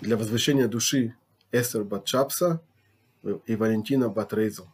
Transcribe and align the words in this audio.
для 0.00 0.16
возвышения 0.16 0.68
души 0.68 1.14
Эстер 1.52 1.84
Батшапса 1.84 2.62
и 3.46 3.56
Валентина 3.56 4.08
Батрейзел. 4.08 4.68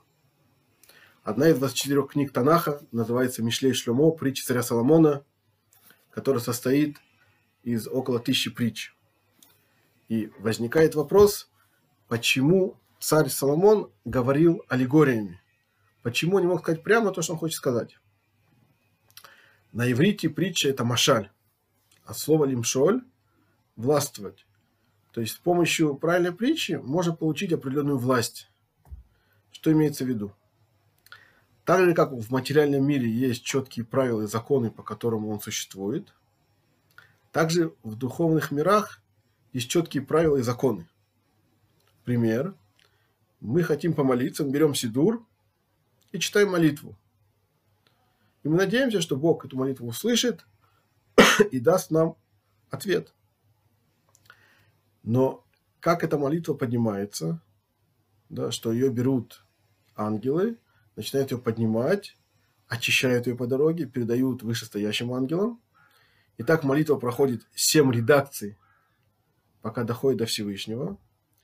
Одна 1.23 1.49
из 1.49 1.59
24 1.59 2.03
книг 2.09 2.33
Танаха 2.33 2.81
называется 2.91 3.43
«Мишлей 3.43 3.73
Шлемо. 3.73 4.11
Притча 4.11 4.45
царя 4.45 4.63
Соломона», 4.63 5.25
которая 6.11 6.43
состоит 6.43 6.99
из 7.63 7.87
около 7.87 8.19
тысячи 8.19 8.51
притч. 8.51 8.95
И 10.09 10.33
возникает 10.39 10.95
вопрос, 10.95 11.49
почему 12.09 12.77
царь 12.99 13.29
Соломон 13.29 13.91
говорил 14.05 14.65
аллегориями? 14.69 15.41
Почему 16.03 16.37
он 16.37 16.43
не 16.43 16.49
мог 16.49 16.61
сказать 16.61 16.83
прямо 16.83 17.13
то, 17.13 17.23
что 17.23 17.35
он 17.35 17.39
хочет 17.39 17.57
сказать? 17.57 17.99
На 19.71 19.91
иврите 19.91 20.29
притча– 20.29 20.69
это 20.71 20.85
машаль, 20.85 21.31
а 22.05 22.13
слово 22.13 22.45
лимшоль– 22.45 23.03
властвовать. 23.77 24.45
То 25.13 25.21
есть 25.21 25.35
с 25.35 25.39
помощью 25.39 25.95
правильной 25.95 26.33
притчи 26.33 26.81
можно 26.83 27.15
получить 27.15 27.53
определенную 27.53 27.99
власть. 27.99 28.51
Что 29.53 29.71
имеется 29.71 30.05
в 30.05 30.09
виду? 30.09 30.33
Так 31.65 31.81
же, 31.81 31.95
как 31.95 32.11
в 32.13 32.31
материальном 32.31 32.85
мире 32.85 33.09
есть 33.09 33.45
четкие 33.45 33.85
правила 33.85 34.23
и 34.23 34.27
законы, 34.27 34.71
по 34.71 34.83
которым 34.83 35.29
он 35.29 35.41
существует, 35.41 36.13
также 37.31 37.75
в 37.83 37.95
духовных 37.95 38.51
мирах 38.51 39.01
есть 39.53 39.71
четкие 39.71 40.03
правила 40.03 40.39
и 40.39 40.43
законы. 40.43 40.89
Пример. 42.05 42.55
Мы 43.41 43.63
хотим 43.63 43.95
помолиться, 43.95 44.45
мы 44.45 44.51
берем 44.51 44.75
сидур 44.75 45.25
и 46.11 46.19
читаем 46.19 46.51
молитву. 46.51 46.97
И 48.43 48.49
мы 48.49 48.57
надеемся, 48.57 49.01
что 49.01 49.17
Бог 49.17 49.45
эту 49.45 49.57
молитву 49.57 49.87
услышит 49.87 50.45
и 51.51 51.61
даст 51.61 51.91
нам 51.91 52.17
ответ. 52.71 53.13
Но 55.03 55.45
как 55.81 56.05
эта 56.05 56.19
молитва 56.19 56.55
поднимается, 56.55 57.41
да, 58.29 58.51
что 58.51 58.73
ее 58.73 58.89
берут 58.89 59.45
ангелы, 59.97 60.59
начинают 60.97 61.33
ее 61.33 61.39
поднимать, 61.39 62.17
очищают 62.69 63.27
ее 63.27 63.37
по 63.37 63.47
дороге, 63.47 63.87
передают 63.87 64.43
вышестоящим 64.43 65.13
ангелам. 65.13 65.61
И 66.39 66.43
так 66.43 66.65
молитва 66.65 66.97
проходит 66.97 67.47
семь 67.55 67.93
редакций, 67.93 68.57
пока 69.61 69.85
доходит 69.85 70.19
до 70.19 70.27
Всевышнего. 70.27 70.99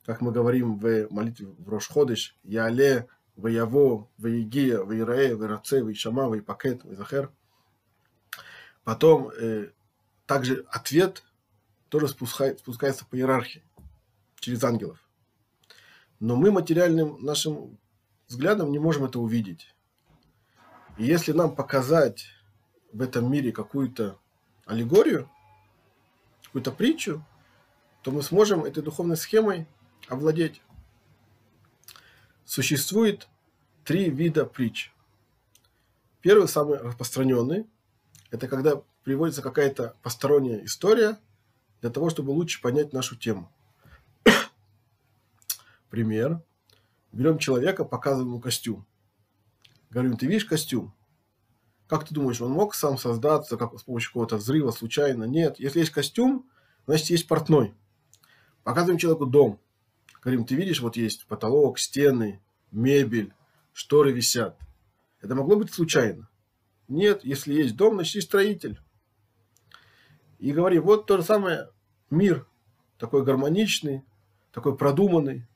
Как 0.07 0.21
мы 0.23 0.33
говорим 0.33 0.79
в 0.79 1.09
молитве 1.11 1.49
в 1.59 1.69
Рошходыш, 1.69 2.37
Яле, 2.43 3.09
Ваяво, 3.37 4.09
Ваегия, 4.17 4.79
Ваирае, 4.79 5.37
Вараце, 5.37 5.83
Ваишама, 5.83 6.29
Ваипакет, 6.29 6.85
Ваизахер. 6.85 7.31
Потом 8.85 9.31
э, 9.31 9.71
также 10.27 10.65
ответ 10.71 11.23
тоже 11.89 12.09
спускает, 12.09 12.61
спускается 12.61 13.05
по 13.05 13.17
иерархии 13.17 13.63
через 14.41 14.63
ангелов. 14.65 14.99
Но 16.21 16.37
мы 16.37 16.51
материальным 16.51 17.23
нашим 17.25 17.79
взглядом 18.27 18.71
не 18.73 18.79
можем 18.79 19.05
это 19.05 19.19
увидеть. 19.19 19.75
И 20.97 21.05
если 21.05 21.33
нам 21.33 21.55
показать 21.55 22.27
в 22.93 23.01
этом 23.03 23.31
мире 23.31 23.53
какую-то 23.53 24.19
аллегорию, 24.67 25.31
какую-то 26.45 26.73
притчу, 26.73 27.25
то 28.03 28.11
мы 28.11 28.23
сможем 28.23 28.65
этой 28.65 28.83
духовной 28.83 29.17
схемой 29.17 29.67
овладеть. 30.09 30.63
Существует 32.45 33.29
три 33.85 34.11
вида 34.11 34.45
притч. 34.45 34.93
Первый, 36.21 36.49
самый 36.49 36.79
распространенный, 36.79 37.67
это 38.31 38.49
когда 38.49 38.83
приводится 39.05 39.43
какая-то 39.43 39.97
посторонняя 40.03 40.65
история 40.65 41.19
для 41.81 41.91
того, 41.91 42.11
чтобы 42.11 42.31
лучше 42.31 42.61
понять 42.61 42.93
нашу 42.93 43.17
тему. 43.17 43.53
Пример. 45.91 46.43
Берем 47.13 47.39
человека, 47.39 47.85
показываем 47.85 48.29
ему 48.29 48.41
костюм. 48.41 48.87
Говорим, 49.91 50.17
ты 50.17 50.27
видишь 50.27 50.45
костюм? 50.45 50.95
Как 51.87 52.07
ты 52.07 52.15
думаешь, 52.15 52.41
он 52.41 52.53
мог 52.53 52.75
сам 52.75 52.99
создаться 52.99 53.57
как, 53.57 53.79
с 53.79 53.83
помощью 53.83 54.11
какого-то 54.11 54.37
взрыва, 54.37 54.71
случайно? 54.71 55.25
Нет. 55.25 55.59
Если 55.59 55.81
есть 55.81 55.91
костюм, 55.91 56.49
значит, 56.87 57.09
есть 57.09 57.27
портной. 57.27 57.75
Показываем 58.63 58.99
человеку 58.99 59.25
дом. 59.25 59.59
Говорим, 60.21 60.45
ты 60.45 60.55
видишь, 60.55 60.81
вот 60.81 60.97
есть 60.97 61.27
потолок, 61.27 61.79
стены, 61.79 62.43
мебель, 62.71 63.33
шторы 63.73 64.13
висят. 64.13 64.59
Это 65.23 65.35
могло 65.35 65.57
быть 65.57 65.73
случайно? 65.73 66.29
Нет, 66.89 67.25
если 67.25 67.55
есть 67.55 67.77
дом, 67.77 67.95
значит, 67.95 68.17
есть 68.17 68.29
строитель. 68.29 68.81
И 70.39 70.53
говорим, 70.53 70.83
вот 70.83 71.07
то 71.07 71.17
же 71.17 71.23
самое 71.23 71.71
мир, 72.11 72.47
такой 72.99 73.25
гармоничный, 73.25 74.05
такой 74.53 74.77
продуманный. 74.77 75.47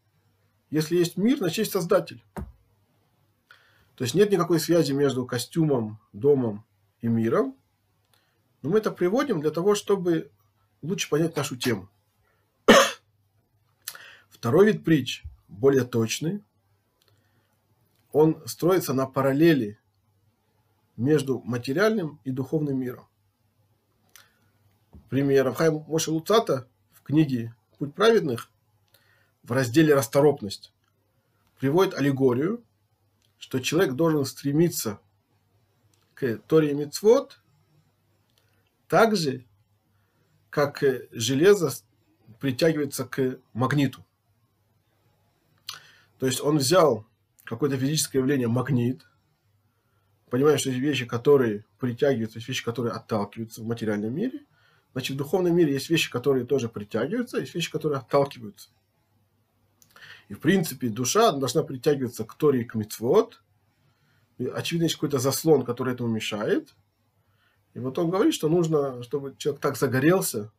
Если 0.70 0.96
есть 0.96 1.16
мир, 1.16 1.38
значит 1.38 1.58
есть 1.58 1.72
создатель. 1.72 2.22
То 2.34 4.04
есть 4.04 4.14
нет 4.14 4.30
никакой 4.30 4.58
связи 4.58 4.92
между 4.92 5.26
костюмом, 5.26 5.98
домом 6.12 6.64
и 7.00 7.08
миром. 7.08 7.56
Но 8.62 8.70
мы 8.70 8.78
это 8.78 8.90
приводим 8.90 9.40
для 9.40 9.50
того, 9.50 9.74
чтобы 9.74 10.30
лучше 10.82 11.08
понять 11.10 11.36
нашу 11.36 11.56
тему. 11.56 11.88
Второй 14.30 14.66
вид 14.66 14.84
притч, 14.84 15.24
более 15.48 15.84
точный, 15.84 16.42
он 18.12 18.42
строится 18.46 18.92
на 18.92 19.06
параллели 19.06 19.78
между 20.96 21.40
материальным 21.40 22.20
и 22.24 22.30
духовным 22.30 22.78
миром. 22.78 23.06
Пример 25.12 25.46
Абхайм 25.46 25.84
Моше 25.88 26.10
Луцата 26.10 26.66
в 26.94 27.02
книге 27.02 27.54
«Путь 27.76 27.94
праведных» 27.94 28.50
в 29.42 29.52
разделе 29.52 29.94
«Расторопность» 29.94 30.72
приводит 31.58 31.92
аллегорию, 31.92 32.64
что 33.36 33.60
человек 33.60 33.92
должен 33.92 34.24
стремиться 34.24 35.00
к 36.14 36.38
Торе 36.46 36.72
Мицвод 36.72 37.42
так 38.88 39.14
же, 39.14 39.44
как 40.48 40.82
железо 41.10 41.70
притягивается 42.40 43.04
к 43.04 43.38
магниту. 43.52 44.06
То 46.20 46.24
есть 46.24 46.40
он 46.40 46.56
взял 46.56 47.06
какое-то 47.44 47.76
физическое 47.76 48.20
явление 48.20 48.48
магнит, 48.48 49.04
понимая, 50.30 50.56
что 50.56 50.70
есть 50.70 50.80
вещи, 50.80 51.04
которые 51.04 51.66
притягиваются, 51.78 52.38
есть 52.38 52.48
вещи, 52.48 52.64
которые 52.64 52.94
отталкиваются 52.94 53.60
в 53.60 53.66
материальном 53.66 54.14
мире. 54.14 54.46
Значит, 54.92 55.14
в 55.14 55.18
духовном 55.18 55.54
мире 55.56 55.72
есть 55.72 55.88
вещи, 55.88 56.10
которые 56.10 56.44
тоже 56.44 56.68
притягиваются, 56.68 57.38
есть 57.38 57.54
вещи, 57.54 57.70
которые 57.70 57.98
отталкиваются. 57.98 58.68
И, 60.28 60.34
в 60.34 60.40
принципе, 60.40 60.88
душа 60.88 61.32
должна 61.32 61.62
притягиваться 61.62 62.24
к 62.24 62.34
Торе 62.34 62.62
и 62.62 62.64
к 62.64 62.74
Мицвод. 62.74 63.42
Очевидно, 64.38 64.84
есть 64.84 64.96
какой-то 64.96 65.18
заслон, 65.18 65.64
который 65.64 65.94
этому 65.94 66.10
мешает. 66.10 66.74
И 67.74 67.78
вот 67.78 67.98
он 67.98 68.10
говорит, 68.10 68.34
что 68.34 68.48
нужно, 68.48 69.02
чтобы 69.02 69.34
человек 69.38 69.60
так 69.60 69.76
загорелся, 69.76 70.50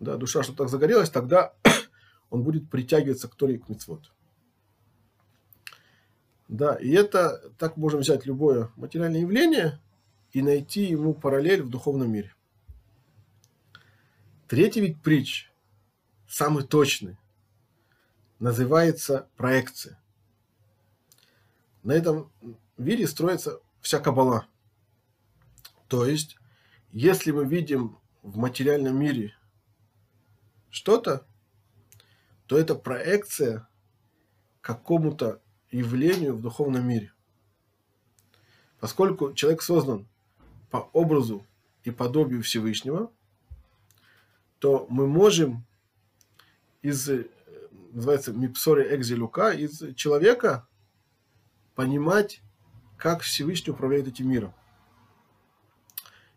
да, 0.00 0.16
душа, 0.16 0.42
чтобы 0.42 0.58
так 0.58 0.68
загорелась, 0.68 1.10
тогда 1.10 1.54
он 2.30 2.42
будет 2.42 2.70
притягиваться 2.70 3.28
к 3.28 3.34
Торе 3.34 3.54
и 3.54 3.58
к 3.58 3.68
Мицвод. 3.68 4.12
Да, 6.48 6.74
и 6.76 6.90
это, 6.90 7.52
так 7.58 7.76
можем 7.76 8.00
взять 8.00 8.24
любое 8.26 8.70
материальное 8.76 9.20
явление 9.20 9.80
и 10.32 10.42
найти 10.42 10.84
ему 10.84 11.14
параллель 11.14 11.62
в 11.62 11.70
духовном 11.70 12.10
мире. 12.10 12.34
Третий 14.48 14.80
вид 14.80 15.02
притч, 15.02 15.52
самый 16.26 16.64
точный, 16.64 17.18
называется 18.38 19.28
проекция. 19.36 20.00
На 21.82 21.92
этом 21.92 22.32
виде 22.78 23.06
строится 23.06 23.60
вся 23.82 24.00
кабала. 24.00 24.46
То 25.86 26.06
есть, 26.06 26.38
если 26.92 27.30
мы 27.30 27.44
видим 27.44 27.98
в 28.22 28.38
материальном 28.38 28.98
мире 28.98 29.36
что-то, 30.70 31.26
то 32.46 32.56
это 32.56 32.74
проекция 32.74 33.68
какому-то 34.62 35.42
явлению 35.70 36.34
в 36.34 36.40
духовном 36.40 36.88
мире. 36.88 37.12
Поскольку 38.80 39.34
человек 39.34 39.60
создан 39.60 40.08
по 40.70 40.88
образу 40.94 41.44
и 41.84 41.90
подобию 41.90 42.42
Всевышнего, 42.42 43.12
то 44.58 44.86
мы 44.88 45.06
можем 45.06 45.64
из 46.82 47.08
называется 47.92 48.32
мипсори 48.32 48.94
экзелюка, 48.94 49.52
из 49.52 49.82
человека 49.94 50.66
понимать, 51.74 52.42
как 52.96 53.22
Всевышний 53.22 53.72
управляет 53.72 54.08
этим 54.08 54.28
миром. 54.28 54.54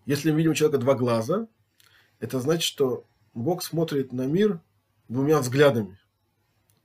Если 0.06 0.32
мы 0.32 0.38
видим 0.38 0.52
у 0.52 0.54
человека 0.54 0.80
два 0.80 0.96
глаза, 0.96 1.48
это 2.20 2.40
значит, 2.40 2.64
что 2.64 3.06
Бог 3.34 3.64
смотрит 3.64 4.12
на 4.12 4.26
мир 4.26 4.62
двумя 5.08 5.40
взглядами. 5.40 6.00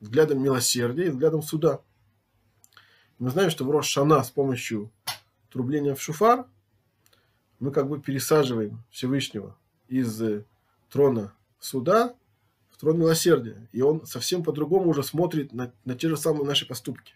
Взглядом 0.00 0.42
милосердия 0.42 1.06
и 1.06 1.10
взглядом 1.10 1.42
суда. 1.42 1.80
Мы 3.18 3.30
знаем, 3.30 3.50
что 3.50 3.64
в 3.64 3.70
Рош-Шана 3.70 4.22
с 4.22 4.30
помощью 4.30 4.92
трубления 5.50 5.94
в 5.94 6.02
шуфар 6.02 6.46
мы 7.58 7.70
как 7.70 7.88
бы 7.88 8.00
пересаживаем 8.00 8.84
Всевышнего 8.90 9.56
из 9.88 10.22
трона 10.90 11.34
суда 11.58 12.14
в 12.70 12.78
трон 12.78 12.98
милосердия. 12.98 13.68
И 13.72 13.82
он 13.82 14.06
совсем 14.06 14.44
по-другому 14.44 14.90
уже 14.90 15.02
смотрит 15.02 15.52
на, 15.52 15.72
на 15.84 15.94
те 15.94 16.08
же 16.08 16.16
самые 16.16 16.44
наши 16.44 16.66
поступки. 16.66 17.14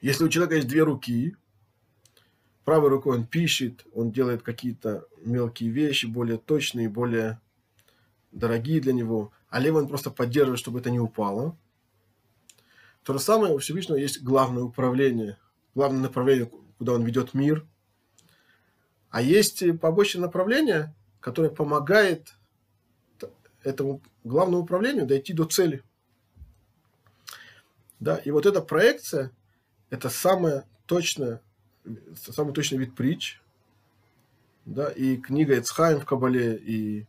Если 0.00 0.24
у 0.24 0.28
человека 0.28 0.56
есть 0.56 0.68
две 0.68 0.82
руки, 0.82 1.36
правой 2.64 2.88
рукой 2.90 3.18
он 3.18 3.26
пишет, 3.26 3.86
он 3.94 4.10
делает 4.10 4.42
какие-то 4.42 5.06
мелкие 5.24 5.70
вещи, 5.70 6.06
более 6.06 6.38
точные, 6.38 6.88
более 6.88 7.40
дорогие 8.32 8.80
для 8.80 8.92
него, 8.92 9.32
а 9.48 9.60
левой 9.60 9.82
он 9.82 9.88
просто 9.88 10.10
поддерживает, 10.10 10.58
чтобы 10.58 10.80
это 10.80 10.90
не 10.90 11.00
упало. 11.00 11.56
То 13.02 13.12
же 13.12 13.18
самое 13.18 13.54
у 13.54 13.58
Всевышнего 13.58 13.96
есть 13.96 14.22
главное 14.22 14.62
управление, 14.62 15.38
главное 15.74 16.00
направление, 16.00 16.50
куда 16.78 16.94
он 16.94 17.04
ведет 17.04 17.34
мир. 17.34 17.66
А 19.10 19.22
есть 19.22 19.62
побочное 19.80 20.22
направление, 20.22 20.94
которое 21.24 21.48
помогает 21.48 22.34
этому 23.62 24.02
главному 24.24 24.62
управлению 24.62 25.06
дойти 25.06 25.32
до 25.32 25.46
цели. 25.46 25.82
Да, 27.98 28.16
и 28.16 28.30
вот 28.30 28.44
эта 28.44 28.60
проекция– 28.60 29.32
это 29.90 30.10
самая 30.10 30.68
точная, 30.84 31.40
самый 32.14 32.52
точный 32.52 32.76
вид 32.76 32.94
притч. 32.94 33.40
Да, 34.66 34.90
и 34.90 35.16
книга 35.16 35.58
Эцхайм 35.58 35.98
в 35.98 36.04
Кабале, 36.04 36.58
и 36.58 37.06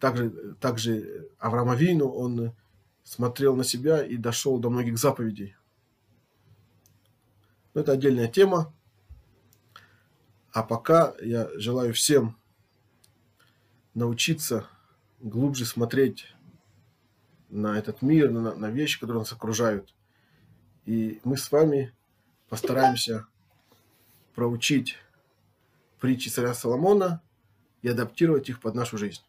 также, 0.00 0.56
также 0.60 1.30
Авраам 1.38 1.70
Авину, 1.70 2.08
он 2.08 2.56
смотрел 3.04 3.54
на 3.54 3.62
себя 3.62 4.04
и 4.04 4.16
дошел 4.16 4.58
до 4.58 4.70
многих 4.70 4.98
заповедей. 4.98 5.54
Но 7.74 7.82
это 7.82 7.92
отдельная 7.92 8.26
тема. 8.26 8.74
А 10.50 10.64
пока 10.64 11.14
я 11.22 11.48
желаю 11.54 11.94
всем 11.94 12.41
научиться 13.94 14.66
глубже 15.20 15.64
смотреть 15.64 16.34
на 17.48 17.78
этот 17.78 18.02
мир, 18.02 18.30
на, 18.30 18.54
на 18.54 18.70
вещи, 18.70 18.98
которые 18.98 19.20
нас 19.20 19.32
окружают. 19.32 19.94
И 20.84 21.20
мы 21.24 21.36
с 21.36 21.50
вами 21.52 21.92
постараемся 22.48 23.26
проучить 24.34 24.98
притчи 26.00 26.28
царя 26.28 26.54
Соломона 26.54 27.22
и 27.82 27.88
адаптировать 27.88 28.48
их 28.48 28.60
под 28.60 28.74
нашу 28.74 28.98
жизнь. 28.98 29.22